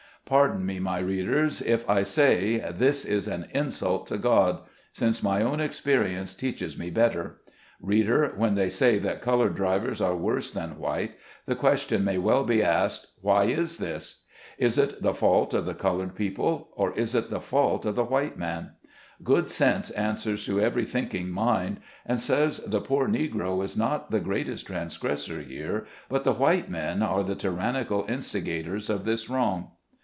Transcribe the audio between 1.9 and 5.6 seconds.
say this is an insult to God; since my own